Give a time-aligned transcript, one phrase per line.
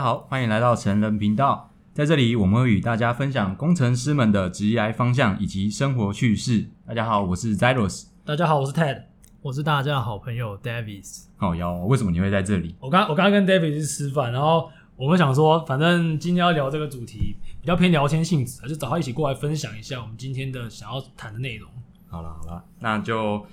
[0.00, 1.68] 家好，欢迎来到成人频道。
[1.92, 6.70] 在这里，我们会与大家分享工程师们的职业方向以及生活趣事。
[6.86, 8.06] 大家好，我是 Zeros。
[8.24, 9.02] 大家好，我是 Ted。
[9.42, 11.24] 我是大家的好朋友 Davis。
[11.36, 12.74] 好呀，为什么你会在这里？
[12.80, 21.70] 我刚我刚刚跟 Davis 去吃饭，然后我们想说，反正今天要聊这个主题比较偏聊天性质，就找他一起过来分享一下我们今天的想要谈的内容。
[22.08, 23.44] 好了好了，那就。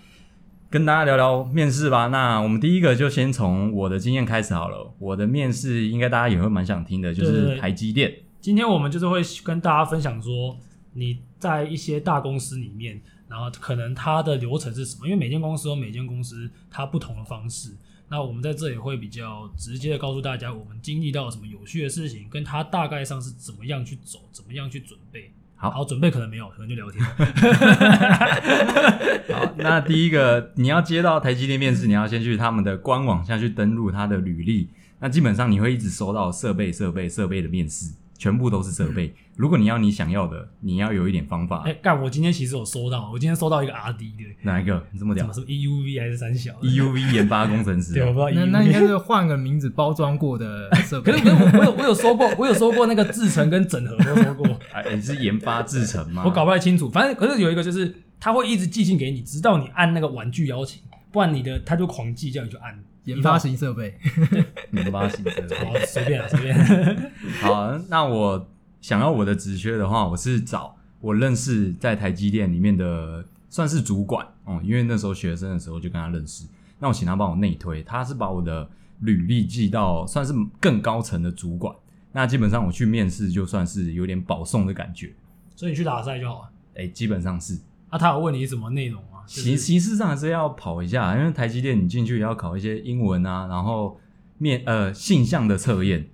[0.70, 2.07] 跟大家聊聊面试吧。
[2.07, 4.94] 那我们第一个就先从我的经验开始好了。
[4.99, 8.13] 我的面试应该大家也会蛮想听的，就是台积电。
[8.41, 10.58] 今天我们就是会跟大家分享说，
[10.94, 15.08] 你在一些大公司里面，然后可能它的流程是什么？
[15.08, 17.73] 因为每间公司有每间公司它不同的方式。
[18.09, 25.31] 那我们在这里会比较直接的告诉大家，我们经历到了什么有趣的事情，跟它大概上是怎么样去走，怎么样去准备。
[25.59, 27.03] 好，好，准备可能没有，可能就聊天。
[29.34, 34.69] 好，那第一个你要接到台积电面试，你要先去他们的官网下去登录他的履历。
[35.00, 37.91] 那基本上你会一直收到设备、设备、设备的面试。
[38.17, 39.13] 全部都是设备。
[39.35, 41.61] 如果你要你想要的，你要有一点方法。
[41.65, 42.01] 哎、欸，干！
[42.01, 44.23] 我今天其实有收到，我今天收到一个 RD 的。
[44.41, 44.83] 哪一个？
[44.91, 45.31] 你这么屌？
[45.31, 47.93] 什么 EUV 还是三小？EUV 研发工程师。
[47.93, 48.31] 对，我不知道。
[48.31, 51.11] 那那应该是换个名字包装过的设备。
[51.11, 54.47] 可是可是我有我有收过，我有收过那个制程跟整合都收过。
[54.73, 56.23] 哎、欸，你是研发制程吗？
[56.25, 56.89] 我搞不太清楚。
[56.89, 62.73] 反正可是有一个就是他会一直寄信给你，直到你按那个玩具邀请，不然你的他就狂寄，叫你去按
[63.08, 64.00] 研发型设备。
[64.72, 65.55] 研发型设备。
[65.58, 66.55] 好，随便啊，随便。
[67.41, 68.47] 好，那我。
[68.80, 76.47] 想要我的职缺的话，我是找我认识在台积电里面的算是主管哦、嗯，因为那时候学生的时候就跟他认识。
[76.80, 78.69] 那我请他帮我内推，他是把我的
[79.00, 81.75] 履历寄到算是更高层的主管。
[82.11, 85.11] 那基本上我去面试就算是有点保送的感觉。
[85.55, 86.50] 所以你去打赛就好了。
[86.75, 87.59] 哎、欸，基本上是。
[87.89, 89.16] 那、啊、他有问你什么内容吗？
[89.28, 94.00] 形形式上还是要跑一下，因为台积电你进去也要考一些英文啊，然后
[94.38, 96.09] 面呃性向的测验。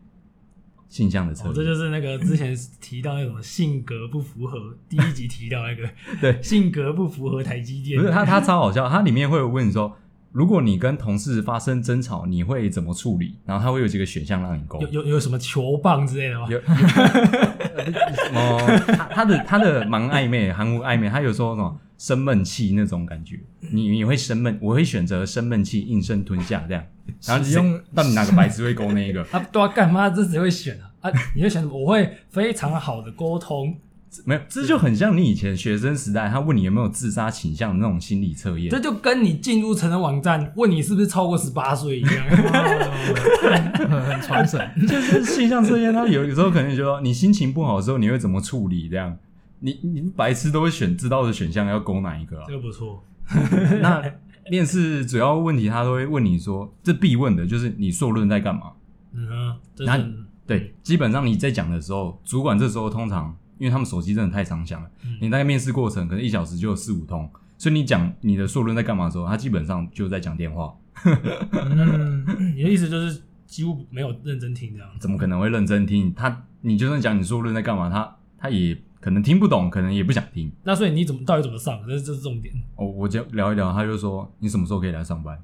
[0.89, 5.89] 性向的测验、哦，这就是那个之前提到那种性格不符合，第一集提到那个，
[6.21, 7.99] 对，性格不符合台积电。
[7.99, 9.91] 不是他，他超好笑，他里面会问你说，
[10.31, 13.39] 如果你跟同事发生争吵，你会怎么处理？
[13.43, 16.45] 然后他会有几个选项让你勾，有有有什么球棒之类的吗？
[16.47, 16.59] 有，
[18.37, 23.39] 哦，他他的他的蛮暧昧，含糊暧昧，他有说什么生闷气那种感觉，
[23.71, 26.83] 你你会生闷，我会选择生闷气，硬生吞下这样。
[27.25, 29.21] 然后你用到底哪个白痴会勾那一个？
[29.31, 30.91] 啊，对啊，干嘛这只会选啊？
[30.99, 31.79] 啊，你会选什么？
[31.79, 33.77] 我会非常好的沟通，
[34.25, 38.69] 没有，这就很像你以前学生时代，他问你有没有自杀倾向的那种心理测验。
[38.69, 42.27] 这就跟你进入成人网站问你是不是超过十八岁一样，
[43.87, 44.59] 很传神。
[44.85, 48.89] 就是性向测验，他有有时候可能就说你心情不好的时候你会怎么处理？
[48.89, 49.17] 这样，
[49.63, 52.45] 你你白痴都会选知道的选项要勾哪一个啊？
[52.47, 53.03] 这个不错。
[53.81, 54.03] 那。
[54.51, 58.73] 面试主要问题，他都会问你说，这必问的就是你硕论在干嘛？
[59.13, 59.97] 嗯哼，那
[60.45, 70.75] 对，基本上你在讲的时候，主管这时候通常，因为他们手机真的太常响了，嗯、你大概面试过程可能一小时就有四五通，所以你讲你的硕论在干嘛的时候，他基本上就在讲电话。
[71.05, 74.89] 嗯，你的意思就是几乎没有认真听这样？
[74.99, 76.13] 怎么可能会认真听？
[76.13, 78.77] 他你就算讲你硕论在干嘛，他他也。
[79.03, 80.49] 可能听不懂，可能也不想听。
[80.63, 81.77] 那所以你怎么到底怎么上？
[81.85, 82.53] 这是这是重点。
[82.77, 85.37] 哦，我就聊一聊，他就说你什么时候可以来上班？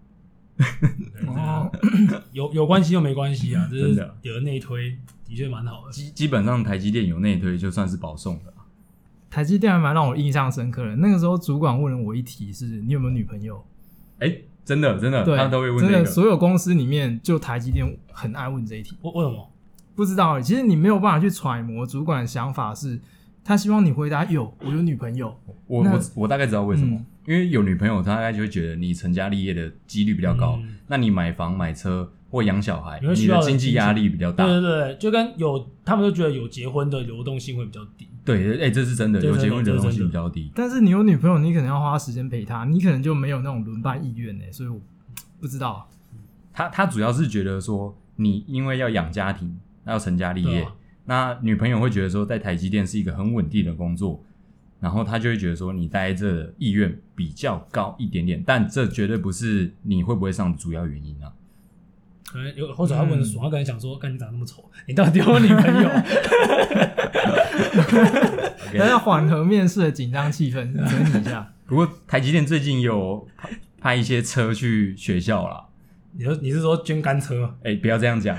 [1.27, 1.69] 哦，
[2.31, 5.91] 有有关系又没关系啊， 真的有的内推的确蛮好的。
[5.91, 8.53] 基基本上台积电有内推就算是保送的。
[9.29, 10.95] 台积电还蛮让我印象深刻的。
[10.95, 13.61] 那个时候主管问了我一题是：你有没有女朋友？
[14.19, 15.91] 哎、欸，真的真的，他都会问、这个。
[15.91, 18.95] 真的，所有公司里面就台积电很爱问这一题。
[19.01, 19.51] 为为什么？
[19.97, 20.39] 不知道。
[20.39, 23.01] 其实你没有办法去揣摩主管的想法是。
[23.43, 25.35] 他希望你回答有，我有女朋友。
[25.67, 30.59] 我我我大概知道为什么，嗯、因为有女朋友，他大概就会觉得你成家立业的几率比较高。
[30.63, 34.45] 嗯、那你买房买车或养小孩，你，你的经济压力比较大。
[34.45, 38.07] 对对对，就跟有他们都觉得有结婚的流动性会比较低。
[38.25, 40.51] 对，哎、欸，这是真的，有结婚流动性比较低。
[40.55, 44.43] 但是你有女朋友，你可能要花时间陪她，你可能就没有那种轮班意愿呢。
[44.51, 44.79] 所以我
[45.39, 45.87] 不知道。
[46.51, 50.67] 他他主要是觉得说，你因为要养家庭，要成家立业。
[51.09, 54.23] 那女朋友会觉得说，在台积电是一个很稳定的工作，
[54.79, 61.33] 然后她就会觉得说，你待这意愿比较高一点点，但这绝对不是你会不会上的主要原因啊。
[62.31, 65.89] 可能有或者他问的爽，他可能想说，看你长那么丑，你到底有女朋友？
[68.71, 71.51] 等下缓和面试的紧张气氛，整理一下。
[71.65, 73.27] 不过台积电最近有
[73.79, 75.65] 派一些车去学校啦。
[76.17, 77.53] 你说你是说捐干车？
[77.63, 78.35] 哎、欸，不要这样讲。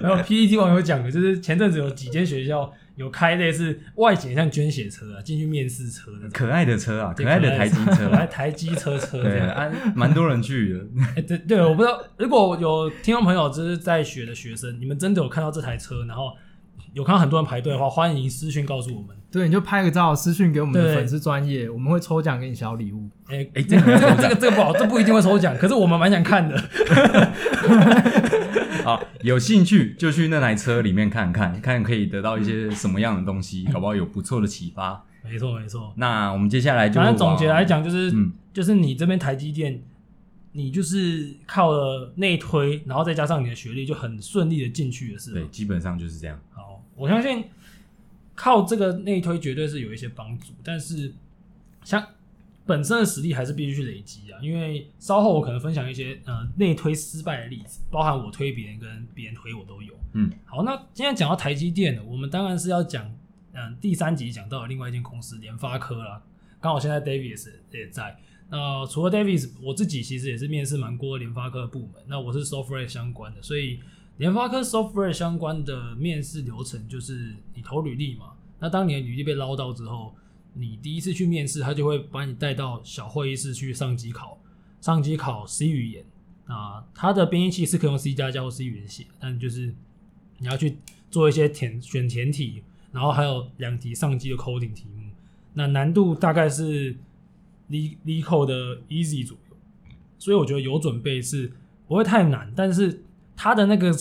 [0.00, 11.22] 然后 PTT 网友讲的，就是前阵子有几间学校有开类似外景像捐血车啊，进去面试车的可爱的车啊，可爱的台机车，来 台机车车这样，蛮多人去的。
[11.22, 16.32] 对对，我不知道，如果有听众朋友就是在学的学生，你们真的有看到这台车，然后
[16.94, 19.16] 有看到很多人排队的话，欢迎私讯告诉我们。
[19.30, 23.10] 对，你就拍个照，私讯给我们的粉丝专业，我们会抽奖给你小礼物。
[23.26, 26.56] 哎哎、这个这个这个这个不好，这不一定会抽奖，可是我们蛮想看的。
[28.84, 35.04] 好，有兴趣就去那台车里面看看，看可以得到一些什么样的东西， 搞不好有不错的启发。
[35.24, 35.92] 没错没错。
[35.96, 39.82] 那我们接下来就反正总结来讲，就是、嗯、就是你这边台积电，
[40.52, 45.40] 你就是靠了内推，然后再加上你的学历，就很顺利的进去的是吧？
[45.40, 46.38] 对，基本上就是这样。
[46.52, 47.44] 好，我相信。
[48.36, 51.14] 靠这个内推绝对是有一些帮助，但是
[51.84, 52.04] 像
[52.66, 54.40] 本身的实力还是必须去累积啊。
[54.42, 59.94] 因为稍后我可能分享一些呃内推失败的例子，包含我推别人跟别人推我都有。
[60.14, 63.06] 嗯，好，那今天讲到台积电呢，我们当然是要讲
[63.52, 66.20] 嗯、呃、第三集讲到的另外一间公司联发科啦。
[66.60, 68.18] 刚好现在 Davis 也在。
[68.50, 72.02] 那除了 Davis，我自己其实也是面试蛮多联发科的部门。
[72.08, 73.78] 那我是 software 相关的，所以。
[74.16, 80.14] 联发科 software 相关的面试流程就是你投履历嘛，那当你的履历被捞到之后，
[80.52, 84.38] 你第一次去面试，他就会把你带到小会议室去上机考，
[84.80, 86.04] 上机考 C 语言
[86.46, 89.74] 啊，它的编译器是可以用 C 加加或 C 语言写，但就是
[90.38, 90.76] 你要去
[91.10, 92.62] 做一些填选填题，
[92.92, 95.10] 然后还有两题上机的 coding 题目，
[95.54, 96.96] 那难度大概是
[97.68, 99.56] LeetCode 的 Easy 左右，
[100.20, 101.52] 所以我觉得有准备是
[101.88, 103.02] 不会太难，但是。
[103.36, 103.92] 它的那个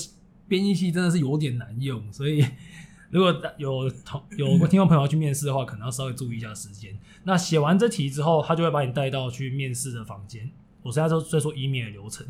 [0.47, 2.45] 编译器真的是有点难用，所以
[3.09, 6.97] 如果有同有听众朋友要去面试的话，可能要稍微注意一下时间。
[7.23, 10.49] 那写完这题之后，他就会把你带到去面试的房间。
[10.81, 12.25] 我现在就在说一面的流程，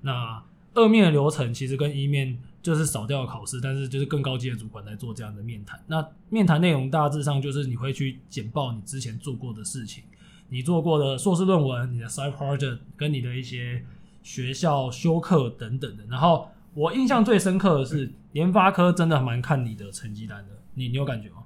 [0.00, 0.42] 那
[0.74, 5.82] 二面的流程其实跟一面就是少掉了考试，但是就是更高级的主管来做这样的面谈。
[5.88, 10.04] 那面谈内容大致上就是你会去简报你之前做过的事情，
[10.48, 13.84] 你做过的硕士论文、你的 side project 跟你的一些。
[14.28, 21.36] 学校修课等等的，然后我印象最深刻的是联发科真的蛮看你的成绩单的，你你有感觉吗？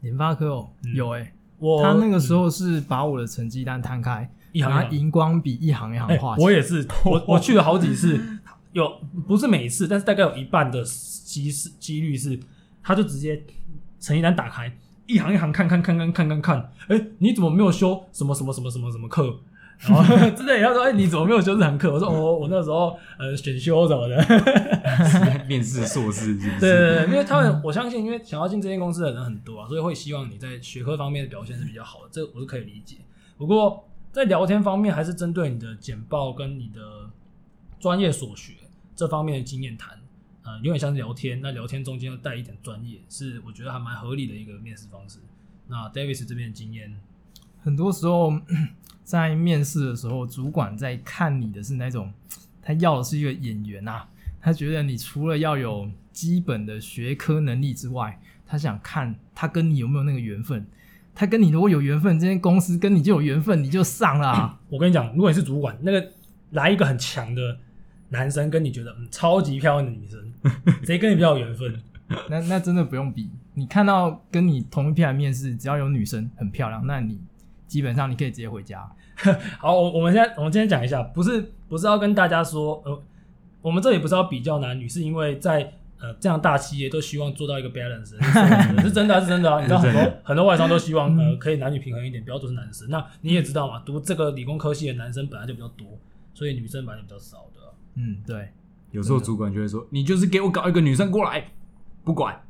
[0.00, 6.42] 联发科哦，嗯、有诶、欸，我他那个时候是把我的成绩单摊开，一行拿荧光笔一行一行画、欸。
[6.42, 8.18] 我也是，我我去了好几次，
[8.72, 8.90] 有
[9.28, 12.40] 不是每一次，但是大概有一半的机是几率是，
[12.82, 13.44] 他就直接
[14.00, 14.74] 成绩单打开，
[15.04, 19.38] 一行一行看看看看看看看，哎、欸，你怎么没有修什么什么什么什么什么课？
[19.80, 21.90] 然后 真的也要说，哎、欸，你怎么没有修这堂课？
[21.92, 24.16] 我说，哦，我那时候呃选修什么的，
[25.48, 26.36] 面试硕士？
[26.38, 32.96] 对对对，因为他们我相信，因为想要进这间公司的人很多啊，所以会希望你在学科方面的表现是比较好的，这我是可以理解。
[33.38, 37.08] 不过在聊天方面，还是针对你的简报跟你的
[37.78, 38.52] 专业所学
[38.94, 39.98] 这方面的经验谈，
[40.42, 45.20] 呃，有点像是聊天，那聊天中间要带一点专业，是我觉得还蛮合理的一个面试方式。
[45.68, 46.94] 那 Davis 这边的经验，
[47.62, 48.32] 很多时候。
[49.02, 52.12] 在面试的时候，主管在看你的是那种，
[52.62, 54.06] 他要的是一个演员啊。
[54.40, 60.64] 他觉得你除了要有基本的学科能力之外，他想看他跟你有没有那个缘分。
[61.12, 64.60] 他跟你如果有缘分，这间公司跟你就有缘分，你就上啦啊。
[64.70, 66.12] 我跟你讲，如果你是主管，那个
[66.50, 67.58] 来一个很强的
[68.10, 70.32] 男生，跟你觉得嗯超级漂亮的女生，
[70.86, 71.82] 谁跟你比较有缘分？
[72.28, 73.28] 那那真的不用比。
[73.54, 77.20] 你看到跟你同一批来面试，只要有女生很漂亮，那你
[77.70, 78.90] 基本上你可以直接回家。
[79.60, 83.02] 好，我我们现在我们今天讲一下，不是不是要跟大家说，呃，
[83.62, 89.60] 我们这里不是要比较男女，是因为在呃这样大企业都希望做到一个 balance，是，是真的， 是真的啊！
[89.60, 92.88] 你知道很多很多外商都希望呃可以男女平衡一点，不要都是男生。
[92.90, 95.86] 那你也知道嘛，读这个理工科系的男生本来就比较多，
[96.34, 97.60] 所以女生本来就比较少的。
[97.94, 98.48] 嗯，对。
[98.90, 101.52] 有时候主管就会说，你就是给我搞一个女生过来，
[102.02, 102.42] 不管。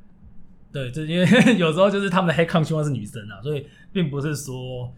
[0.73, 1.27] 对，这因为
[1.59, 4.95] 有时候就是他们的 headcount 希望是女生啊，所以并不是说。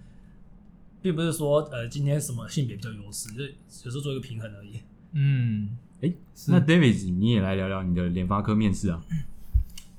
[1.03, 4.81] 并不是说呃今天什么性别比较优势，就只是做一个平衡而已。
[5.13, 6.17] 嗯，哎、欸，
[6.47, 9.05] 那 David 你也来聊聊你的联发科面试啊？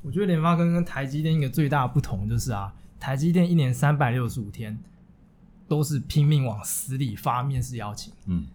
[0.02, 4.78] 我觉得联发科跟台积电一个最大的不同就是啊，台积电一年三百六十五天
[5.68, 8.12] 都是拼命往死里发面试邀请。
[8.26, 8.48] 嗯，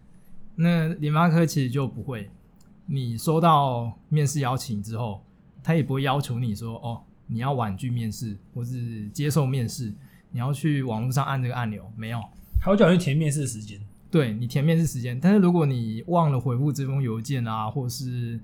[0.57, 2.29] 那联发科其实就不会，
[2.87, 5.23] 你收到面试邀请之后，
[5.63, 9.93] 他也不会要求你说哦，你要婉拒面试或是接受面试，
[10.33, 12.23] 你要去网络上按这个按钮，没有。
[12.61, 18.39] 他会叫你填面试时间，对，你填面试时间，但是如果你忘了回复这封邮件啊，或是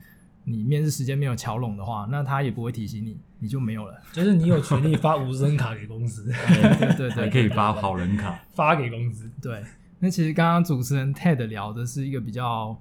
[0.44, 3.94] 你面试时间没有巧拢的话，那他也不会提醒你，你就没有了。
[4.12, 9.30] 就是你有权利发无声卡给公司， 对对对，还可以发好人卡发给公司。
[9.40, 9.62] 对，
[9.98, 12.78] 那其实刚刚主持人 Ted 聊的是一个比较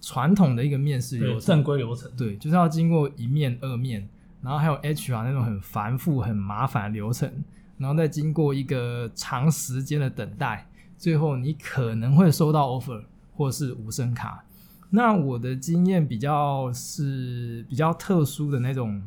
[0.00, 4.08] 传统的一个面试流程，正规流程，对，就是要经过一面、二面，
[4.42, 7.30] 然后还有 HR 那种很繁复、很麻烦的流程，
[7.78, 13.04] 然后再经过一个长时间的等待，最后你可能会收到 offer
[13.34, 14.44] 或是无声卡。
[14.90, 19.02] 那我的经验比较是比较特殊的那种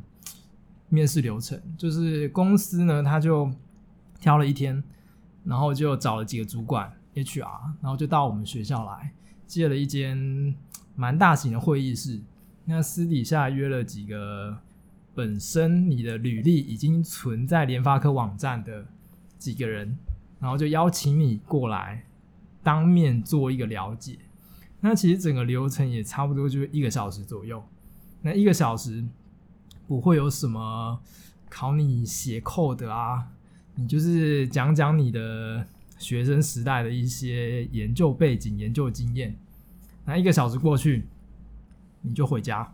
[0.89, 3.51] 面试流程，就是公司呢，他就
[4.19, 4.83] 挑了一天，
[5.43, 6.91] 然后就找了几个主管。
[7.15, 7.41] HR，
[7.81, 9.11] 然后就到我们学校来，
[9.45, 10.55] 借了一间
[10.95, 12.21] 蛮大型的会议室。
[12.65, 14.55] 那私底下约了几个
[15.19, 18.85] 本身你的履历已经存在联发科网站的
[19.37, 19.97] 几个人，
[20.39, 22.05] 然后就邀请你过来
[22.63, 24.17] 当面做一个了解。
[24.79, 27.61] 那其实整个流程也差不多就一个小时左右。
[28.21, 29.03] 那一个小时
[29.89, 31.01] 不会有什么
[31.49, 33.27] 考你写 code 啊，
[33.75, 35.67] 你就是讲讲你的。
[35.99, 39.35] 学生时代的一些研究背景、研究经验，
[40.05, 41.03] 那一个小时过去，
[42.03, 42.73] 你就回家。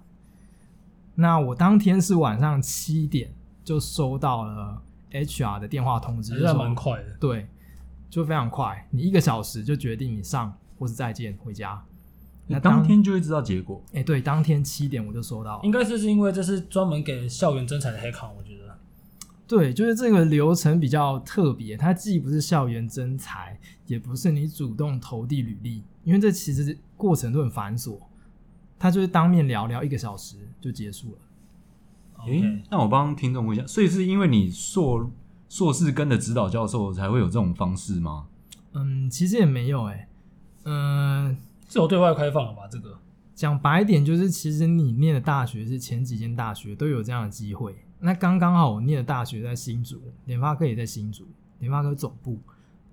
[1.15, 4.81] 那我当天是晚上七点就收到了
[5.11, 7.15] HR 的电话通知，还蛮快的。
[7.19, 7.47] 对，
[8.09, 11.81] 就非常快，你一个小时就决定你上或是再见回家。
[12.47, 13.81] 那当，当天就会知道结果。
[13.87, 15.63] 哎、欸，对，当天七点我就收到了。
[15.63, 18.77] 应该是是因为这是专门给校园征才的黑卡，我觉得。
[19.47, 27.97] 对，就是这个流程比较特别，它既不是校园征才，也不是你主动投递履历，因为这其实过程都很繁琐。
[28.77, 31.17] 他就是当面聊聊一个小时就结束了。
[32.27, 35.11] 诶、那我帮听众问一下，所以是因为你硕
[35.47, 38.27] 硕士跟的指导教授才会有这种方式吗？
[38.73, 40.07] 嗯，其实也没有诶、欸。
[40.63, 41.37] 嗯，
[41.69, 42.67] 是有对外开放了吧？
[42.67, 42.97] 这个
[43.35, 47.75] 讲白一点，就是其实你念的大学是前几间大学都有这样的机会。
[47.99, 51.27] 那刚刚好，我念的大学在新竹，联发科也在新竹，
[51.59, 52.39] 联发科总部，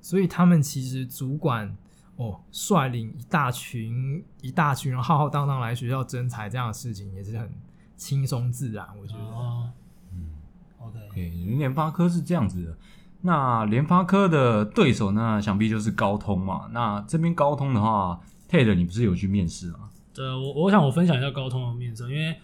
[0.00, 1.74] 所以他们其实主管
[2.16, 7.50] 哦，率领一大群一大群人浩浩荡荡来学校征才这样的事情也是很
[7.96, 9.22] 轻松自然，我觉得。
[9.24, 9.70] 哦、
[10.12, 10.30] 嗯
[10.78, 12.76] ，OK，对，联发科是这样子的。
[13.22, 16.68] 那联发科的对手呢，想必就是高通嘛。
[16.72, 19.90] 那这边高通的话，Ted，你不是有去面试吗？
[20.12, 22.36] 对，我我想我分享一下高通的面试，因为。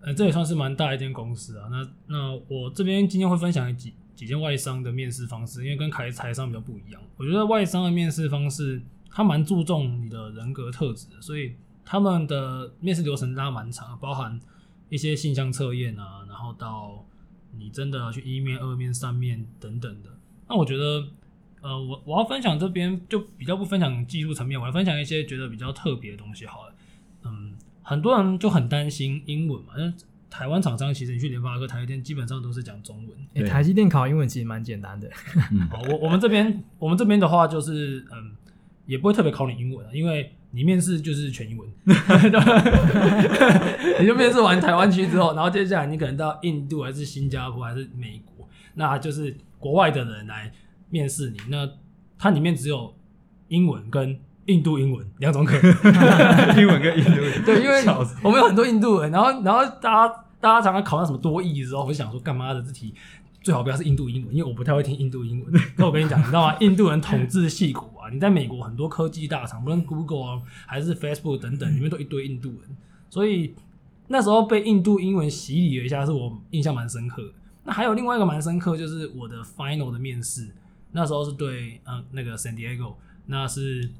[0.00, 1.66] 呃，这也算是蛮大一间公司啊。
[1.72, 7.02] 那那我这边今天会分享几几间外商的面试方式，因为跟台台商比较不一样。
[7.16, 14.38] 我觉得外商的面试方式，他蛮注重你的人格特质的，所以他们的面试流程拉蛮长，包含
[14.88, 17.04] 一些性向测验啊，然后到
[17.56, 20.10] 你真的要去一面、二面、三面等等的。
[20.48, 21.04] 那我觉得，
[21.62, 26.74] 呃，我我要分享这边就比较不分享技术层面，我来分享一些觉得比较特别的东西好了，
[27.24, 27.54] 嗯。
[27.80, 29.90] 很多人就很担心英文嘛，因为
[30.28, 33.16] 台湾厂商其实你去联发科、台积电基本上都是讲中文。
[33.32, 35.10] 欸、台积电考英文其实蛮简单的。
[35.50, 38.36] 嗯、我我们这边我们这边的话就是嗯，
[38.88, 41.68] 也不会特别考你英文，因为你面试就是全英文。
[44.00, 50.50] 你就面试完台湾区之后，然后接下来你可能到印度还是新加坡还是美国，那就是国外的人来
[50.90, 51.68] 面试你，那
[52.18, 52.92] 它里面只有
[53.46, 54.18] 英文跟。
[54.48, 55.70] 印度英文两种可能，
[56.58, 57.84] 英文跟印度文 对，因为
[58.22, 62.94] 我们有很多印度人，然后然后大家大家常常考那什么多义的时候，我就想说干嘛的这题
[63.42, 65.52] 最好不要是印度英文，因为我不太会听印度英文。
[65.76, 66.56] 那我跟你讲，你知道吗？
[66.60, 72.76] 印度人统治矽谷啊，你在美国很多科技大厂，不论 Google 啊还是 Facebook 等等，里面都一堆印度人，
[73.10, 73.54] 所以
[74.06, 77.32] 那时候被印度英文洗礼了一下，是我印象蛮深刻的。
[77.64, 80.48] 那还有另外一个蛮深刻，就是我的 Final 的面试，
[80.92, 82.94] 那时候是对嗯那个 San Diego，
[83.26, 83.90] 那是。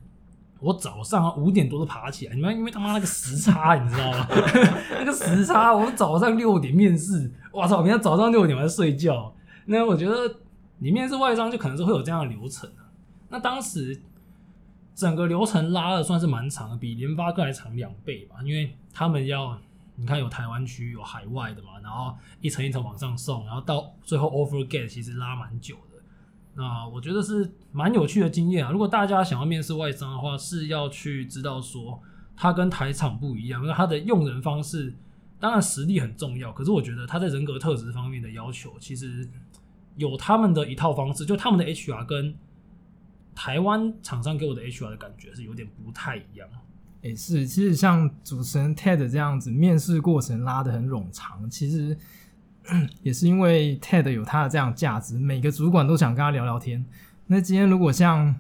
[0.61, 4.27] 我早上五点多就爬起来，你们因为他妈那个时差，你知道吗？
[4.99, 7.81] 那个时差，我早上六点面试，我操！
[7.81, 9.33] 明天早上六点我在睡觉。
[9.67, 10.15] 那我觉得
[10.79, 12.78] 你面试外商就可能是会有这样的流程啊。
[13.29, 14.01] 那当时
[14.95, 19.59] 整个流程拉的算是蛮长的，比联发科还长两倍吧，因为他们要
[19.97, 26.03] 你看有台湾区有海外的嘛，然后一层一层往上送，然后到最后 offer gate 其实拉蛮久的。
[26.55, 28.73] 那我觉得是蛮有趣的经验啊！
[28.73, 32.01] 如果大家想要面试外商的话，是要去知道说
[32.37, 34.93] 他跟台厂不一样，因为他的用人方式
[35.39, 39.29] 当然实力很重要，可是我觉得他在人格特质方面的要求，其实
[39.95, 42.35] 有他们的一套方式，就他们的 HR 跟
[43.39, 46.49] 台湾厂商给我的 HR 的感觉是有点不太一样。
[47.03, 51.97] 诶，是，其实像主持人 Ted 这样子，面试过程拉得很冗长，其实。
[53.03, 56.85] 也是因为 TED 有他的这样价值，每个主管都想跟他聊聊天。
[57.29, 58.35] 那今天如果像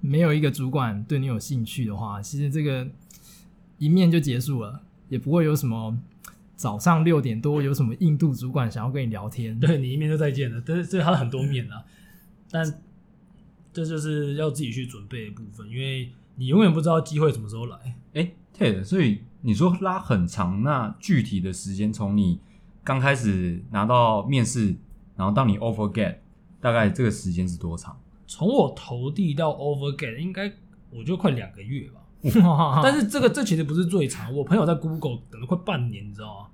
[0.00, 2.84] 没有一个主管对你有兴趣的话，其实这个
[3.78, 5.96] 一面就结束了，也不会有什么
[6.56, 9.60] 早上六点多有什么印度主管想要跟你聊天。
[9.60, 11.84] 对，你一面就再见了，但是这他很多面啊。
[12.50, 12.66] 但
[13.74, 17.76] 这就是要自己去准备的部分，因为你永远不知道机会什么时候来。
[18.14, 22.38] 哎、欸、，Ted，所以你说拉很长，那具体的时间从你
[22.84, 24.76] 刚开始拿到面试，
[25.16, 26.18] 然后到你 offer get，
[26.60, 28.00] 大概这个时间是多长？
[28.28, 30.52] 从我投递到 offer get，应该
[30.90, 32.00] 我就快两个月吧。
[32.80, 36.46] 但是这个这其实不是最长，我朋友在 Google 等了快半年，你知道吗？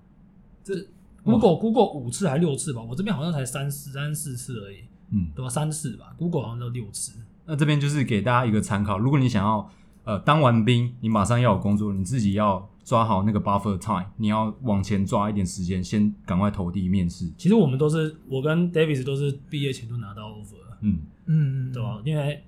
[0.64, 0.74] 这
[1.22, 2.80] Google Google 五次还是六次吧？
[2.82, 4.78] 我这边好像才三四三四次而已。
[5.10, 5.48] 嗯，对吧？
[5.48, 7.20] 三次吧，Google 好像都六次。
[7.46, 9.70] 那这边就是给大家一个参考，如果你想要
[10.04, 17.28] 呃当完兵，你马上要有工作，你自己要抓好那个 buffer time，你要往前抓一点时间，先赶快投递面试。
[17.36, 20.54] 其实我们都是，我跟 Davis 都是毕业前都拿到 offer。
[20.80, 22.00] 嗯嗯，对吧？
[22.04, 22.44] 因为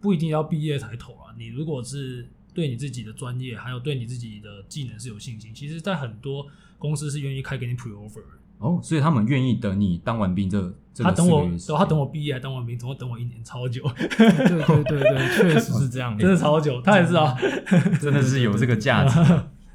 [0.00, 1.34] 不一定要毕业才投啊。
[1.38, 6.46] 你如果是对你自己的专业还有对你自己的技能是有信心，其实，在很多
[6.78, 8.22] 公司是愿意开给你 pre offer。
[8.60, 10.60] 哦，所以他们愿意等你当完兵这，
[10.92, 11.48] 这他等我，
[11.78, 13.82] 他等我毕业还当完兵，总共等我一年，超久。
[13.96, 16.78] 对对对对，确实是这样， 真的超久。
[16.82, 17.34] 他也是啊，
[17.98, 19.18] 真的是有这个价值。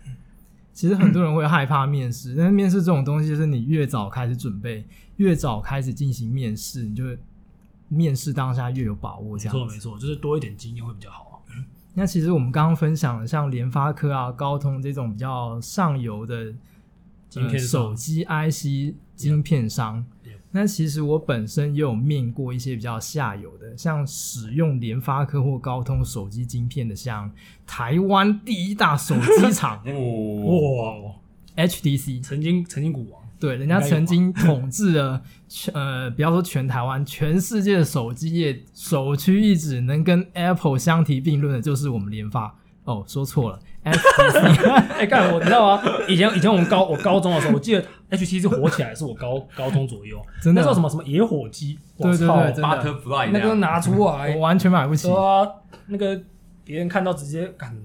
[0.72, 7.04] 其实很多人会害怕面试，但是面试这种东西，就是你越早开始准备，越早开始进行面试，你就
[7.88, 9.36] 面试当下越有把握。
[9.36, 11.22] 这样没错没错，就是多一点经验会比较好。
[11.22, 11.34] 啊
[11.96, 16.54] 那其实我们刚刚分享的，像联发科啊、高通这种比较上游的。
[17.36, 20.06] 呃、手机 IC 晶片商.
[20.52, 27.30] 那其实我本身也有面过一些比较下游的，像使用联发科或高通手机晶片的，像
[27.68, 31.14] 台湾第一大手机厂， 哇
[31.58, 42.58] ，HTC 曾经曾经股王，对，人家曾经统治了全呃，不要说全台湾，全世界的手机业首屈一指，能跟 Apple 相提并论的，就是我们联发。
[42.86, 43.60] 哦，说错了。
[43.84, 45.84] HTC， 哎，干我你知道吗？
[46.08, 52.28] 以前以前我们高我高中的时候，我记得 HTC 火起来是我高高中左右， 真的那时候什么什么野火机，对对对
[52.64, 55.08] ，Butterfly 那个拿出来， 我完全买不起。
[55.12, 55.46] 啊，
[55.88, 56.20] 那个
[56.64, 57.76] 别人看到直接干。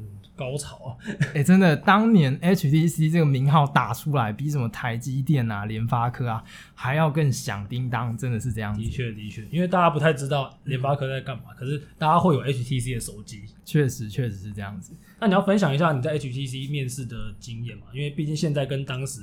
[0.41, 0.89] 高潮啊！
[1.05, 6.43] 哎、 欸，真的，当年 HTC 这个名号打出来，比什么台积电啊、联发科啊
[6.75, 8.81] 还要更响叮当，真的是这样子。
[8.81, 13.43] 的确，的确，因为大家不太知道联发科在干嘛，可是大家会有 HTC 的手机。
[13.67, 14.95] 确实，确实是这样子。
[15.21, 17.85] 那你要分享一下你在 HTC 面试的经验嘛？
[17.93, 19.21] 因为毕竟现在跟当时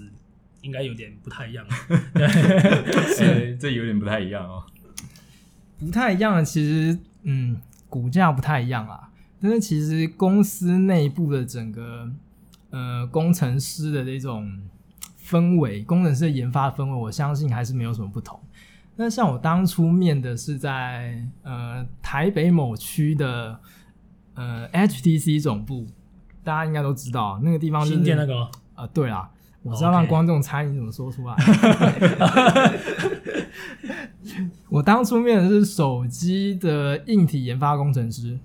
[0.62, 1.66] 应该有点不太一样。
[2.14, 2.28] 对，
[3.16, 4.64] 是 这有点不太一样哦。
[5.80, 7.58] 不太一样，其实，嗯，
[7.90, 9.10] 骨架不太一样啊。
[9.40, 12.10] 但是其实公司内部的整个
[12.72, 14.52] 呃工程师的这种
[15.24, 18.40] 氛围，工程师的研发氛围，我相信还是没有什么不同。
[18.96, 23.60] 那像我当初面的是在呃台北某区的
[24.34, 25.86] 呃 HTC 总部，
[26.44, 29.30] 大家应该都知道那个地方就是新建那个啊、呃，对啦，
[29.62, 31.36] 我是要让观众猜你怎么说出来。
[34.70, 38.40] 我当初面的是手机的硬体研发工程师。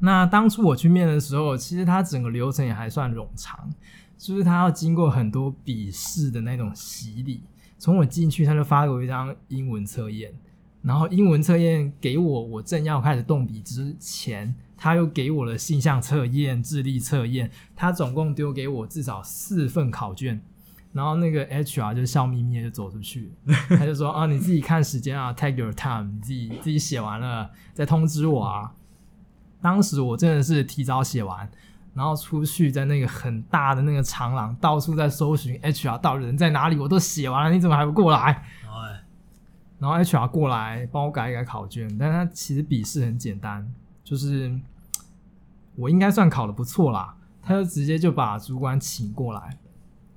[0.00, 3.70] 那当初我去面的时候，其实它整个流程也还算冗长，
[4.18, 7.42] 就是它要经过很多笔试的那种洗礼。
[7.76, 10.32] 从我进去，他就发给我一张英文测验，
[10.80, 20.40] 然后英文测验给我，我正要开始动笔之前，他又给我了性向测验、智力测验，他总共丢给我至少四份考卷，
[20.92, 23.32] 然后那个 HR 就笑眯眯的就走出去，
[23.68, 28.72] 他就说啊，你自己看时间啊，take your time，你自己自己写完了再通知我啊。
[29.64, 31.48] 当时我真的是提早写完，
[31.94, 38.18] 然后出去在那个很大的那个长廊，到处在搜寻 HR 到底人在哪里，我都写完了，你怎么还不过来？
[38.18, 39.02] 哎，
[39.78, 43.66] 然后 HR 过来帮我改一改考卷，但他其实笔试很简单，
[44.04, 44.54] 就是
[45.76, 49.56] 我应该算考的不错啦，他就直接就把主管请过来，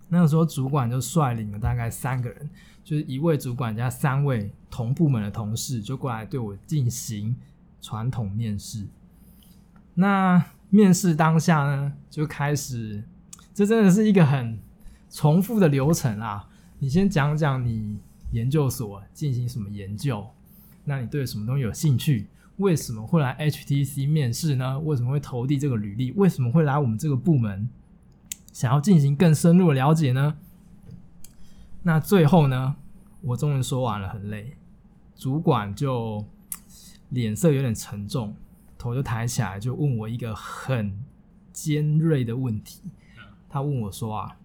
[0.10, 2.50] 那个时候主管就率领了大概三个人，
[2.84, 7.34] 就是一位主管加三位同部门的同事就过来对我进行
[7.80, 8.86] 传统面试。
[10.00, 13.04] 那面试当下呢，就开始，
[13.52, 14.60] 这真的是一个很
[15.10, 16.48] 重复的流程啊。
[16.78, 17.98] 你先讲讲你
[18.32, 20.28] 研究所进行什么研究，
[20.86, 22.28] 那你对什么东西有兴趣？
[22.58, 24.80] 为什么会来 HTC 面试呢？
[24.82, 26.12] 为什么会投递这个履历？
[26.12, 27.68] 为什么会来我们这个部门？
[28.54, 30.38] 想要进行更深入的了解呢？
[31.82, 32.76] 那最后呢，
[33.22, 34.58] 我终于说完了，很累，
[35.16, 36.24] 主管就
[37.10, 38.36] 脸色有点沉重。
[38.78, 40.98] 头就抬起来，就问我一个很
[41.52, 42.82] 尖锐的问题。
[43.50, 44.38] 他问我说：“啊，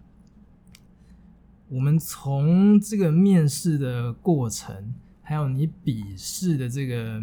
[1.69, 7.21] 我们从这个面试的过程，还有你笔试的这个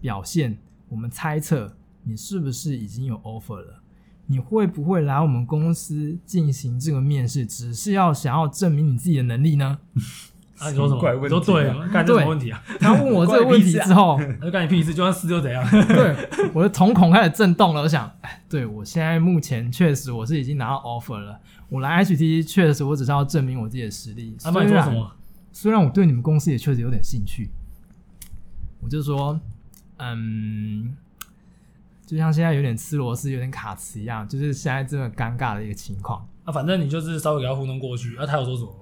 [0.00, 3.82] 表现，我们猜测你是不是已经有 offer 了？
[4.26, 9.78] 你会不会来我们公司进行这个面试，只是要想要证明你自己的能力呢？”
[10.62, 11.00] 啊，你说什么？
[11.00, 12.62] 怪问题啊、你说对，干这什么问题啊？
[12.78, 15.64] 他问我这个问题之后， 他就干你屁事，就算是又怎样？
[15.88, 16.14] 对，
[16.54, 17.82] 我的瞳孔开始震动了。
[17.82, 21.40] 我想，哎，对我现在目前确实我是已经拿到 offer 了。
[21.68, 24.36] 我来 HTT 确实我只是要证明我自己的实力。
[24.42, 25.10] 他问你说什么？
[25.52, 27.50] 虽然我对你们公司也确实有点兴趣，
[28.80, 29.40] 我就说，
[29.98, 30.94] 嗯。
[32.04, 36.28] 就像现在有点吃螺丝、有点卡词一样，就是现在这么尴尬的一个情况。
[36.44, 38.14] 啊，反正你就是稍微给他糊弄过去。
[38.16, 38.70] 啊，他有说什么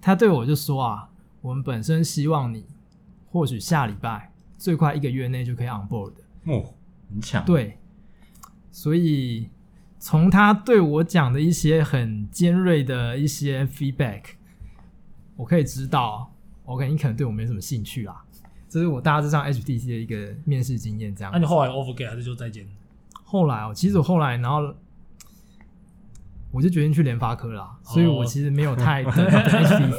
[0.00, 1.08] 他对我就说啊，
[1.40, 2.64] 我们本身希望你
[3.30, 6.12] 或许下礼拜最快一个月内就可以 on board。
[6.44, 6.74] 哦，
[7.10, 7.44] 很强。
[7.44, 7.78] 对，
[8.70, 9.48] 所以
[9.98, 14.22] 从他对我讲的一些很尖锐的一些 feedback，
[15.36, 16.32] 我可以知道
[16.64, 18.24] ，OK，你可能对我没什么兴趣啦。
[18.68, 21.32] 这是我大致上 HTC 的一个面试经验，这样。
[21.32, 22.66] 那、啊、你后来 offer 给还是就再见？
[23.24, 24.74] 后来哦，其实我后来，然后
[26.50, 29.90] 我就决定去联发科了，哦、所以我其实没有太等 HTC。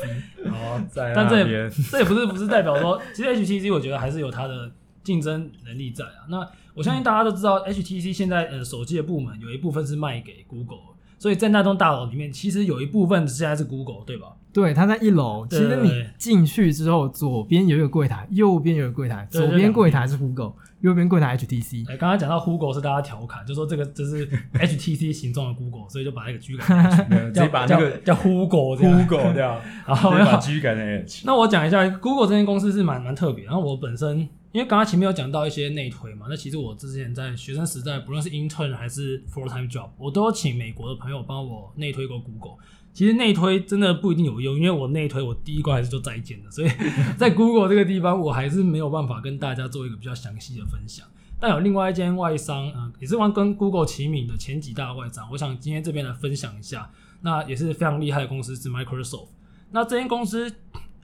[0.45, 4.71] 哦，在但这也这也不是不是代表说，其实 HTC 我觉得还是有它的
[5.03, 6.25] 竞争能力在啊。
[6.29, 10.95] 那我相信大家都知道，HTC 现在呃手机的部门有一部分是卖给 Google。
[11.17, 14.27] 所以在那栋大楼里面，其实有一部分现在是 Google，对吧？
[14.53, 15.45] 对，它在一楼。
[15.49, 19.27] 其实你进去之后，左边有一个柜台，右边有一个柜台。
[19.29, 21.89] 左边柜台是 Google，右边柜台 HTC。
[21.89, 31.23] 哎，刚刚讲到 Google 是大家调侃，就说这个这是 HTC 形状的 Google，所以就把那个 G 改成 H，直接把那个叫 Google Google 对啊， 然后把 G 改成 H。
[31.25, 34.27] 那我讲一下 Google 这间公司是蛮蛮特别，然后我本身。
[34.51, 42.53] 因为刚刚前面有讲到一些内推嘛，那其实我之前在学生时代，不论是 intern 还是 full time job，我都有请美国的朋友帮我内推过 Google。
[42.99, 46.69] 其实内推真的不一定有用，因为我内推我第一关还是做再见的，所以
[47.17, 51.07] 在 Google 这个地方，我还是没有办法跟大家做一个比较详细的分享。
[51.39, 59.29] 但有另外一间外商，嗯、呃，也是玩跟 Google 齐名的前几大外商，我想今天这边来分享一下，那也是非常厉害的公司是 Microsoft。
[59.71, 60.53] 那这间公司，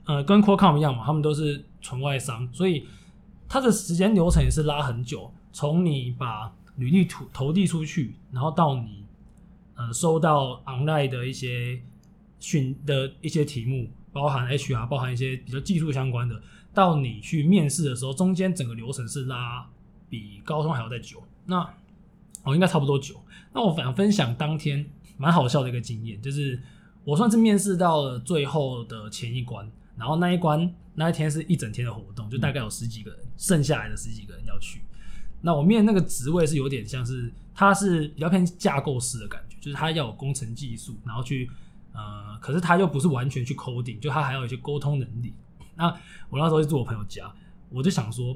[0.04, 2.86] 呃，跟 Qualcomm 一样嘛，他们都是纯外商，所以。
[3.48, 9.04] 它的时间流程也是拉很久，从你把履历投投递出去，然后到你
[9.76, 11.80] 呃收到 online 的一些
[12.40, 16.40] 训的一些题目，包含 HR，包含一些比较技术相关的，
[16.74, 19.68] 到你去面试的时候，中间整个流程是拉
[20.10, 21.22] 比高中还要再久。
[21.44, 21.60] 那
[22.42, 23.14] 哦，应该差不多久。
[23.52, 24.84] 那我反分享当天
[25.16, 26.60] 蛮好笑的一个经验，就是
[27.04, 30.74] 我算是面试到了最后的前一关，然后那一关。
[30.98, 34.80] 那一天是一整天的活动，就大概有十几个人，剩下来的十几个人要去。
[35.42, 41.50] 那我面那个职位是有点像是，它是比较偏架构师的感，就是他要有工程技术，然后去
[41.92, 45.34] 呃，可是他又不是完全去 coding，就他还有一些沟通能力。
[45.74, 45.88] 那
[46.30, 47.28] 我那时候就住我朋友家，
[47.68, 48.28] 我就想说，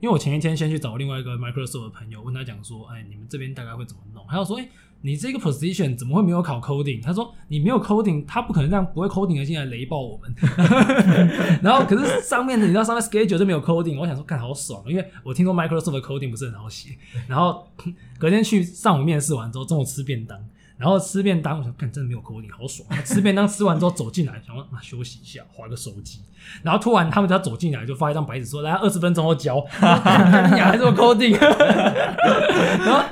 [0.00, 4.26] 因为我前一天先去找另外一个 Microsoft 的朋友，问他讲说，哎，你们这边大概会怎么弄？
[4.28, 4.68] 他要说，哎。
[5.04, 7.02] 你这个 position 怎么会没有考 coding？
[7.02, 10.32] 他说你没有 coding，他不可能让不会 coding 的进来雷爆我们。
[11.60, 16.96] 然后可是上面的你知道上面 schedule 就没有 coding，我想说看好爽，因为我听说 Microsoft 的 coding 不是很好写。
[17.26, 17.66] 然后
[18.16, 20.38] 隔天去上午面试完之后，中午吃便当。
[20.82, 22.88] 然后吃便当，我想，看真的没有 coding，好爽。
[23.04, 26.18] 吃便当吃完之后走进来，想说啊休息一下，划个手机。
[26.64, 29.64] 然后突然他们就要走进来，就发一张白纸说，来二十分钟后交。
[29.80, 31.38] 你还是 coding？
[32.84, 33.04] 然后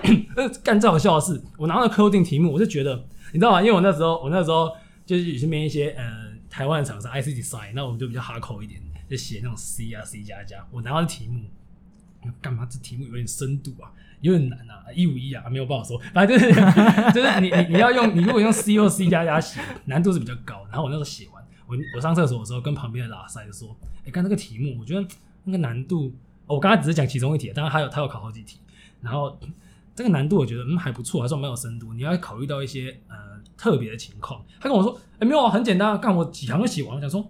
[0.65, 3.61] 干最好笑的是，我拿到 coding 题目，我就觉得，你知道吗？
[3.63, 4.73] 因为我那时候我那时候
[5.07, 6.05] 就是也是面一些呃
[6.51, 10.67] 台湾的厂商 IC design，那我们就比较 hardcore 一点，就写那种 C 啊 C 加加。
[10.73, 11.43] 我拿到的题目，
[12.41, 12.67] 干嘛？
[12.71, 13.91] 这题目有点深度啊。
[14.21, 16.53] 有点难啊，一五一啊，没有办法说，反正就是
[17.15, 20.67] 就是你你你要用你如果用 C 或 C 加加写，难度是比较高。
[20.69, 23.75] 然后我那时候写完，我我上厕所的时候跟旁边的拉塞说，
[24.07, 25.09] 哎、看这个题目，我觉得
[25.45, 26.15] 那个难度，
[26.47, 28.59] 我刚才只是讲其中一题，当然还有他有考好几题，
[29.01, 29.39] 然后
[29.95, 31.95] 这个难度我觉得嗯还不错，还算蛮有深度。
[31.95, 33.17] 你要考虑到一些呃
[33.57, 34.45] 特别的情况。
[34.61, 36.95] 他跟我说，哎、没有啊，很简单，干我几行就写完。
[36.95, 37.27] 我想说，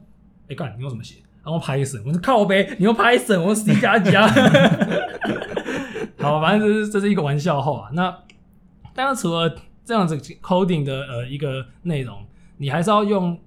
[0.48, 1.18] 哎、干你用什么写？
[1.42, 4.28] 然后 Python，我说靠呗，你用 Python，我说 C 加加。
[6.18, 7.90] 好，反正这是这是一个玩笑话。
[7.94, 8.14] 那
[8.94, 12.24] 当然除了这样子 coding 的呃一个内容，
[12.58, 13.38] 你还是要用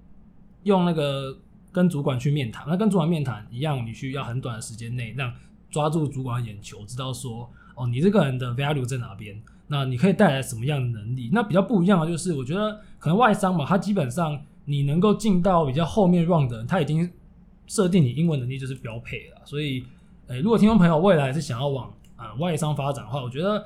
[0.63, 1.38] 用那个
[1.71, 2.65] 跟主管去面谈。
[2.67, 5.32] 那跟主管面谈一样，你需要很短的时间内让
[5.69, 11.29] 抓住主管的眼球，知道说哦，你这个人的 value 在哪边，那你可以带来什么样的能力。
[11.32, 17.08] 那比较不一样的就是，我觉得可能外商嘛，他基本上你能够进到比较后面 round 的人，他已经
[17.67, 19.41] 设定你英文能力就是标配了。
[19.45, 19.84] 所以，
[20.28, 23.65] 诶，如果听众朋友未来是想要往啊，外商发展的话，我觉得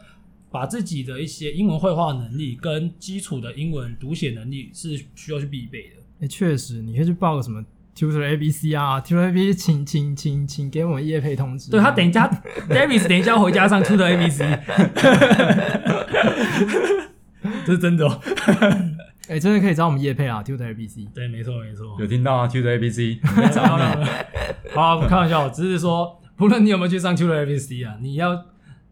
[0.49, 5.95] 把自己的一些英文会话能力跟基础的英文读写能力是需要去必备的。
[6.19, 7.63] 哎、欸，确实，你可以去报个什么
[7.95, 11.69] Tutor ABC 啊，Tutor ABC，请请请请给我们业配通知。
[11.69, 12.27] 对他等一下
[12.69, 14.39] ，Davis 等一下回家上 Tutor ABC，
[17.65, 18.21] 这是真的哦。
[19.29, 20.99] 哎，真的可以找我们叶配啊，Tutor ABC。
[21.13, 21.97] 对，没错没错。
[21.99, 23.21] 有听到啊，Tutor ABC。
[23.53, 23.77] 找到
[24.73, 28.45] 好，开玩笑，只是说，不论你有没有去上 Tutor ABC 啊，你要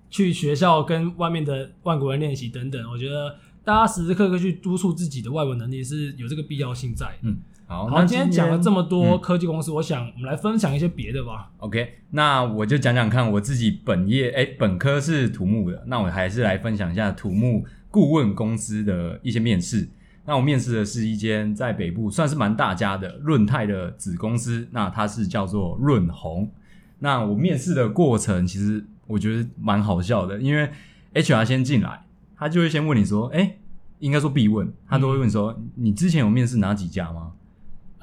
[0.10, 7.08] 去学校跟外面的外国人练习等等，我觉得大家时时刻刻去督促自己的外文能力是有这个必要性在。
[7.22, 7.38] 嗯。
[7.68, 11.50] 好，好，今天讲了这么多科技公司，嗯、我想我们来分享一些别的吧。
[11.58, 19.90] OK，那我就讲讲看我自己本业，哎、欸，本科是土木的，那我还是来分享一下土木顾问公司的一些面试。
[20.26, 26.52] 那我面试的是一间在北部算是蛮大家的润泰的子公司，那它是叫做润鸿。
[27.00, 30.70] 那我面试的过程其实我觉得蛮好笑的，因为
[31.14, 33.60] HR 先进来，他就会先问你说，哎、欸，
[34.00, 37.32] 应该说必问，他都会问说，嗯、你之前有面试哪几家吗？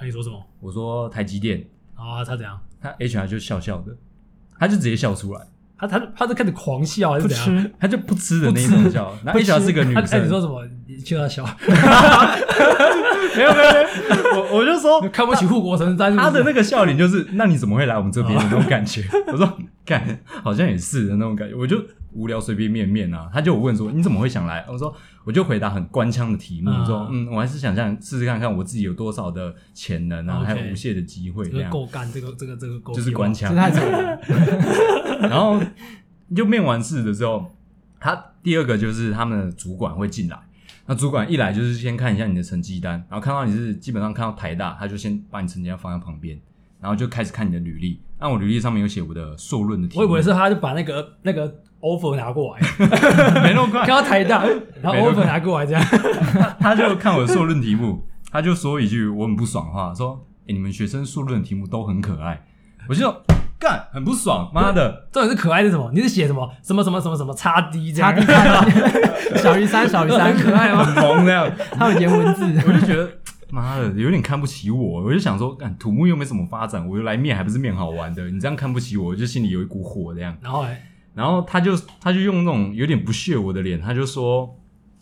[0.05, 0.41] 你说什么？
[0.61, 2.61] 我说台积电啊，他怎样？
[2.81, 3.97] 他 HR 就笑笑的，
[4.59, 5.41] 他就直接笑出来，
[5.77, 7.71] 他他他就开始狂笑还是怎样？
[7.81, 9.13] 他就不吃的那种笑。
[9.25, 10.65] 那 HR 是个女生，你说什么？
[10.87, 11.45] 你听他笑？
[13.35, 13.79] 没有没有没
[14.35, 19.03] 有，我我就说 看不起护国神山，他的那个笑脸就是，那你怎么会来我们这边的那种感觉？
[19.33, 21.77] 我说，干，好像也是的那种感觉，我就。
[22.15, 24.63] 无聊随便面面啊，他就有问说，你怎么会想来？
[24.69, 31.71] 我说我就回答很官腔的题目，嗯、说嗯，我还是想想试试看看我自己有多少的潜能啊，Okay 还有无限的机会这样。
[31.71, 33.57] 够干这个这个这个够，就是官腔。
[33.57, 34.21] 太丑了。
[35.27, 35.59] 然后
[36.37, 37.51] 就面完试的时候，
[37.99, 40.39] 他第二个就是他们的主管会进来，
[40.87, 46.39] 那主管一来就是先看一下你的成绩单，然后看到你是基本上看到台大，他就先把你成绩单放在旁边，
[46.81, 48.01] 然后就开始看你的履历。
[48.19, 51.63] 那我履历上面有写我的硕论的题目，我以为是他就把那个那个。
[51.83, 52.61] offer 拿过来，
[53.43, 53.85] 没那么快。
[53.85, 54.47] 刚刚台大，
[54.81, 55.83] 然后 offer 拿过来这样，
[56.33, 62.41] 他他就看我的硕论题目，他就说一句我很不爽的话，说：“哎，你们学生硕论的题目都很可爱。”
[62.89, 63.21] 我就说
[63.63, 65.89] 干很不爽，妈的，重点是可爱是什么？
[65.95, 68.13] 你是写什么什么什么什么什么叉 D 这样？
[69.39, 70.85] 小于三，小于三，可爱吗？
[70.85, 73.09] 很萌那样， 他有颜文字， 我就觉得
[73.51, 78.29] 妈的有点看不起我，我就想说，干土木又没什么发展，我就来面还不是面好玩的？
[78.31, 80.37] 你这样看不起我，我就心里有一股火这样。
[80.43, 80.83] 然后哎。
[81.15, 84.49] 然后他就他就用那种有点不屑我的脸，他就说，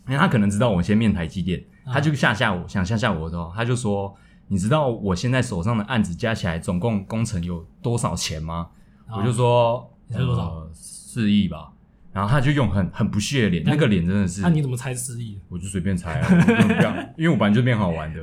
[0.09, 4.13] 因为他可能知道我先面台积电，他就吓吓我，想吓吓我的时候，他就说，
[4.53, 8.69] 你知道我现在手上的案子加起来总共工程有多少钱吗？
[9.17, 10.43] 我就说，你猜多少？
[10.43, 11.73] 呃，四亿吧。
[12.13, 14.41] 然后他就用很很不屑的脸，那个脸真的是。
[14.43, 15.39] 那你怎么猜四亿？
[15.49, 16.29] 我就随便猜啊，
[17.17, 18.21] 因为我本来就变好玩的。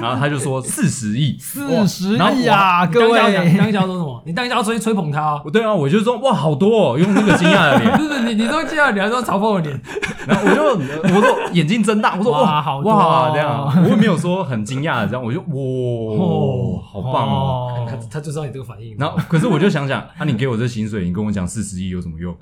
[0.00, 2.86] 然后他就说 四十亿，四十亿啊！
[2.86, 4.22] 各位，你当下 说什么？
[4.26, 5.42] 你当下吹吹捧他啊？
[5.52, 7.96] 对啊，我就说哇，好多哦，用那个惊讶的脸。
[7.98, 9.80] 不是你，你都惊讶的脸，还是嘲讽的脸？
[10.26, 17.86] 然后我就我说眼睛睁大，我说哇，好哇，这样，我也没有说很惊讶的这样，我就哇，好棒哦。
[17.88, 18.96] 他他就知道你这个反应。
[18.98, 22.34] 然后可是我就想想，啊，你给我这薪水，你跟我讲四十亿有什么用？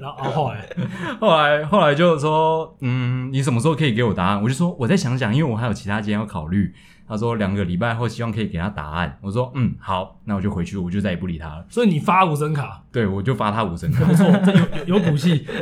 [0.00, 0.68] 然后后来。
[1.20, 4.42] 后来，后来就说，嗯，你什么时候可以给我答案？
[4.42, 6.74] 我就说，我再想想，因为我还有其他间要考虑。
[7.08, 9.18] 他说两个礼拜后，希望可以给他答案。
[9.22, 11.64] 我说，嗯，好，那我就回去，我就再也不理他了。
[11.70, 12.82] 所以你发无声卡？
[12.92, 14.04] 对，我就发他无声卡。
[14.04, 14.52] 不错，这
[14.84, 15.46] 有有骨气。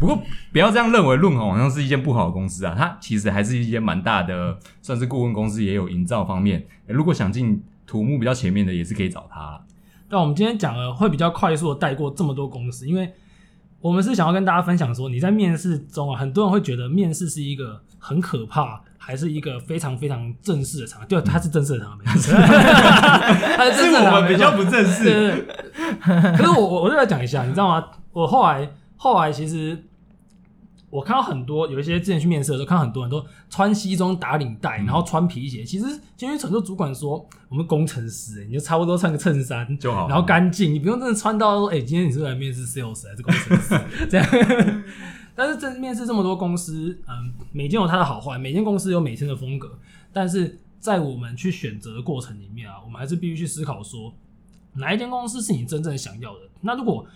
[0.00, 2.74] 不过不要这样认为，润鸿好像是一间不好的公司啊。
[2.76, 6.66] 它其实还是一间蛮大的，算是顾问公司，也有营造方面。
[6.88, 9.64] 如果想进土木比较前面的，也是可以找他。
[10.12, 13.10] 那我们今天讲了，会比较快速的带过这么多公司，因为
[13.80, 21.06] 我们是想要跟大家分享说，你在面试中啊，很多人会觉得面试是一个很可怕，还是一个非常非常正式的场合。
[21.06, 22.34] 对，它是正式的场合，没错。
[23.56, 25.46] 它是正式的场合，我们比较不正式。
[26.02, 27.82] 可是我我我就来讲一下，你知道吗？
[28.12, 29.82] 我后来后来其实。
[30.92, 35.64] 我看到很多有一些之前去面试的时候，看到很多人都穿西装打领带，然后穿皮鞋。
[35.64, 35.86] 其实
[36.18, 44.84] 今天很多主管说，我们工程师、欸，你就差不多穿个衬衫就好，然后干净，你不用真的穿到说，哎、欸，今天你是来面试 sales 还是工程师 这样。
[45.34, 49.78] 但是这面试这么多公司，嗯，每间有它的好坏，每间公司有每间的风格。
[50.12, 54.12] 但是在我们去选择的过程里面啊，我们还是必须去思考说，
[54.74, 56.40] 哪一间公司是你真正想要的。
[56.60, 57.06] 那如果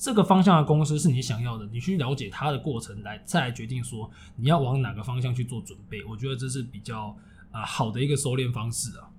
[0.00, 6.02] 这个方向的公司是你想要的，你去了解它的过程来，再来决定说你要往哪个方向去做准备。
[6.08, 7.14] 我觉得这是比较
[7.50, 9.12] 啊、呃、好的一个收敛方式啊。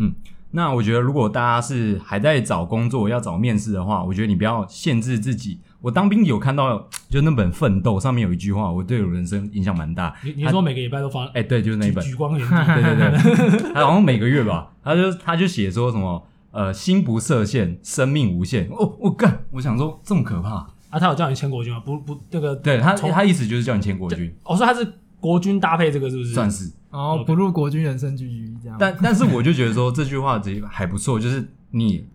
[0.00, 0.12] 嗯，
[0.50, 5.60] 那我觉得如果大家是还在找工作要找面试的话，我觉得你不要限制自己。
[5.80, 10.16] 我当兵有看到， 就那本《奋斗》上面有一句话，我对我人生影响蛮大。
[10.24, 11.26] 你你说每个礼拜都发？
[11.26, 12.04] 哎，对，就是那一本。
[12.04, 12.56] 举光 原地。
[12.56, 16.26] 对对对，他好像每个月吧，他就他就写说什么。
[16.54, 18.68] 呃，心不设限，生命无限。
[18.70, 20.50] 哦，我干，我想说这么可怕
[20.88, 21.00] 啊！
[21.00, 21.82] 他有叫你签国军吗？
[21.84, 24.32] 不不，这个对他他意思就是叫你签国军。
[24.44, 24.86] 我说他是
[25.18, 26.32] 国军搭配这个是不是？
[26.32, 26.72] 算是。
[26.90, 28.76] 哦，不入国军，人生局局这样。
[28.78, 32.06] 但但是我就觉得说这句话其实还不错，就是你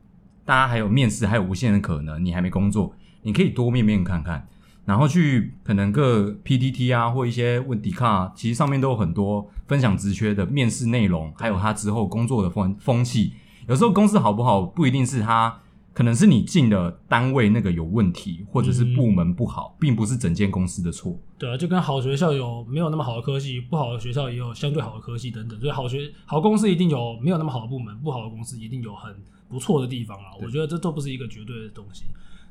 [0.45, 4.47] 大家还有面试，还有无限的可能，你还没工作，你可以多面面看看。
[4.85, 13.33] 然后去可能各 PTT 啊或一些问题卡，其实上面都有很多分享职缺的面试内容，还有他之后工作的风风气。
[13.69, 15.61] 有时候公司好不好，不一定是他。
[15.91, 21.19] 可能是你进的单位那个有问题，或者是部门不好，嗯、并不是整间公司的错。
[21.37, 25.59] 对啊，就跟好学校有没有那么好的科系，不好的学校也有相对好的科系等等。
[25.59, 29.13] 所以好学好公司一定有没有那么好的部门，不好的公司一定有很
[29.49, 30.31] 不错的地方啊。
[30.41, 32.05] 我觉得这都不是一个绝对的东西。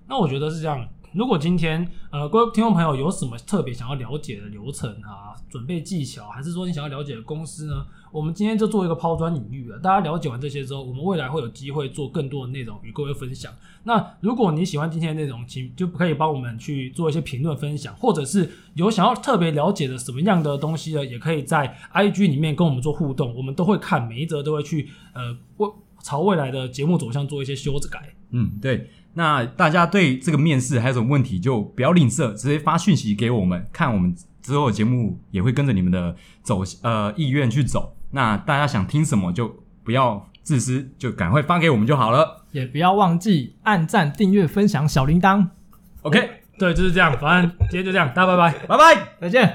[0.07, 0.87] 那我觉得是这样。
[1.13, 7.87] 如果今天呃各位听众朋友有什么特别想要了解的流程啊、准备技巧，还是说你想要了解的公司呢？
[8.11, 9.79] 我们今天就做一个抛砖引玉了。
[9.79, 13.53] 大家了解完这些之后，我们未来会有机会做更多的内容与各位分享。
[13.85, 21.05] 那如果你喜欢今天的内容，请就可以帮我们去做一些评论分享，或者是有想要特别了解的什么样的东西呢？
[21.05, 25.71] 也可以在 IG 里面跟我们做互动，我们都会看每一则，都会去呃为
[26.03, 28.15] 朝未来的节目走向做一些修改。
[28.31, 28.91] 嗯，对。
[29.15, 37.95] 那大家对这个面试还有什么问题，就不要吝啬，直接发讯息给我们，看我们之后的节目也会跟着你们的走呃意愿去走。
[38.11, 42.45] 那大家想听什么就不要自私，就赶快发给我们就好了。
[42.53, 45.47] 也不要忘记按赞、订阅、分享小铃铛。
[46.03, 47.15] OK，对，就是这样。
[47.21, 49.47] 反正今天就这样，大家拜拜，拜拜，再见。